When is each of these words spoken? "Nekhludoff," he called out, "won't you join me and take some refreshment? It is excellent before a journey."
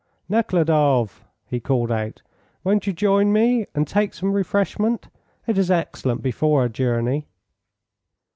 "Nekhludoff," 0.27 1.23
he 1.45 1.59
called 1.59 1.91
out, 1.91 2.23
"won't 2.63 2.87
you 2.87 2.91
join 2.91 3.31
me 3.31 3.67
and 3.75 3.87
take 3.87 4.15
some 4.15 4.33
refreshment? 4.33 5.09
It 5.45 5.59
is 5.59 5.69
excellent 5.69 6.23
before 6.23 6.65
a 6.65 6.69
journey." 6.69 7.27